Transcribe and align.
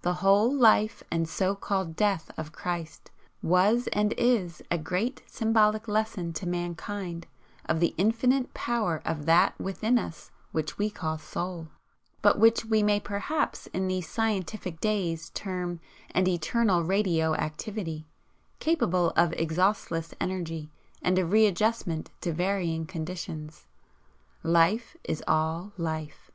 The 0.00 0.14
whole 0.24 0.50
life 0.50 1.02
and 1.10 1.28
so 1.28 1.54
called 1.54 1.94
'death' 1.94 2.30
of 2.38 2.52
Christ 2.52 3.10
was 3.42 3.86
and 3.92 4.14
is 4.16 4.62
a 4.70 4.78
great 4.78 5.22
symbolic 5.26 5.86
lesson 5.86 6.32
to 6.40 6.48
mankind 6.48 7.26
of 7.66 7.78
the 7.78 7.94
infinite 7.98 8.54
power 8.54 9.02
of 9.04 9.26
THAT 9.26 9.60
within 9.60 9.98
us 9.98 10.30
which 10.52 10.78
we 10.78 10.88
call 10.88 11.18
SOUL, 11.18 11.68
but 12.22 12.38
which 12.38 12.64
we 12.64 12.82
may 12.82 12.98
perhaps 12.98 13.66
in 13.66 13.88
these 13.88 14.08
scientific 14.08 14.80
days 14.80 15.28
term 15.34 15.80
an 16.12 16.26
eternal 16.26 16.82
radio 16.82 17.34
activity, 17.34 18.06
capable 18.60 19.10
of 19.18 19.34
exhaustless 19.34 20.14
energy 20.18 20.70
and 21.02 21.18
of 21.18 21.30
readjustment 21.30 22.08
to 22.22 22.32
varying 22.32 22.86
conditions. 22.86 23.66
Life 24.42 24.96
is 25.04 25.22
all 25.28 25.72
Life. 25.76 26.30